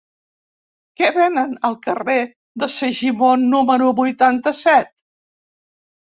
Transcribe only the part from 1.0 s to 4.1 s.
Què venen al carrer de Segimon número